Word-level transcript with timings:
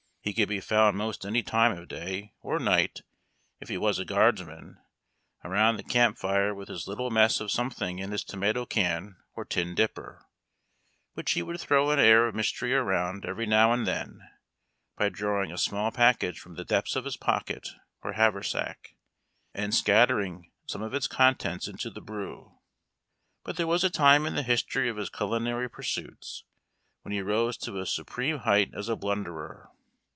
He 0.23 0.33
could 0.35 0.49
be 0.49 0.59
found 0.61 0.95
most 0.97 1.25
any 1.25 1.41
time 1.41 1.75
of 1.75 1.87
day— 1.87 2.31
or 2.43 2.59
night, 2.59 3.01
if 3.59 3.69
he 3.69 3.77
was 3.79 3.97
a 3.97 4.05
guardsman— 4.05 4.77
around 5.43 5.77
the 5.77 5.83
camp 5.83 6.15
fire 6.19 6.53
with 6.53 6.69
his 6.69 6.87
little 6.87 7.09
mess 7.09 7.39
of 7.41 7.49
something 7.49 7.97
in 7.97 8.11
his 8.11 8.23
tomato 8.23 8.67
can 8.67 9.15
or 9.33 9.43
tin 9.45 9.73
dipper, 9.73 10.27
which 11.15 11.31
he 11.31 11.41
would 11.41 11.59
throw 11.59 11.89
an 11.89 11.97
air 11.97 12.27
of 12.27 12.35
THE 12.35 12.43
CAMP 12.43 12.45
FIRE 12.45 12.53
BEFORE 12.53 12.67
THE 12.67 12.67
JONAH 12.67 12.81
APPEARS. 12.83 13.25
mystery 13.25 13.25
around 13.25 13.25
every 13.25 13.45
now 13.47 13.73
and 13.73 13.87
then 13.87 14.29
by 14.95 15.09
drawing 15.09 15.51
a 15.51 15.57
small 15.57 15.91
package 15.91 16.39
from 16.39 16.53
the 16.53 16.65
depths 16.65 16.95
of 16.95 17.05
his 17.05 17.17
pocket 17.17 17.69
or 18.03 18.13
haversack 18.13 18.93
and 19.55 19.73
scattering 19.73 20.51
some 20.67 20.83
of 20.83 20.93
its 20.93 21.07
contents 21.07 21.67
into 21.67 21.89
the 21.89 21.99
brew. 21.99 22.59
But 23.43 23.57
there 23.57 23.65
was 23.65 23.83
a 23.83 23.89
time 23.89 24.27
in 24.27 24.35
the 24.35 24.43
history 24.43 24.87
of 24.87 24.97
his 24.97 25.09
culinary 25.09 25.67
pursuits 25.67 26.43
when 27.01 27.11
he 27.11 27.23
rose 27.23 27.57
to 27.57 27.79
a 27.79 27.87
supreme 27.87 28.37
height 28.41 28.69
as 28.75 28.87
a 28.87 28.95
blunderer. 28.95 29.71